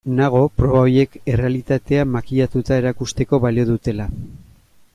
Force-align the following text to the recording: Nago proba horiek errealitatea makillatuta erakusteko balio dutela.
Nago 0.19 0.39
proba 0.61 0.79
horiek 0.85 1.17
errealitatea 1.33 2.07
makillatuta 2.15 2.81
erakusteko 2.83 3.41
balio 3.45 3.67
dutela. 3.71 4.09